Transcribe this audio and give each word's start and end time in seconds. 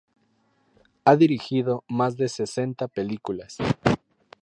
Ha 1.05 1.15
dirigido 1.15 1.83
más 1.87 2.17
de 2.17 2.27
sesenta 2.27 2.87
películas. 2.87 3.57